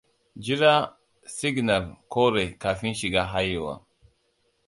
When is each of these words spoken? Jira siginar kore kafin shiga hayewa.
Jira 0.45 0.69
siginar 1.33 1.85
kore 2.15 2.45
kafin 2.63 2.93
shiga 2.99 3.21
hayewa. 3.33 3.73